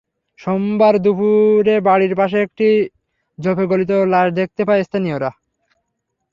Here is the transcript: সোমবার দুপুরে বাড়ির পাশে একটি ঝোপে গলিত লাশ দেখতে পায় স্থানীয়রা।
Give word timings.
সোমবার 0.39 0.93
দুপুরে 0.99 1.75
বাড়ির 1.87 2.13
পাশে 2.15 2.37
একটি 2.41 2.67
ঝোপে 3.39 3.65
গলিত 3.71 3.91
লাশ 4.13 4.27
দেখতে 4.33 4.61
পায় 4.65 4.81
স্থানীয়রা। 4.83 5.31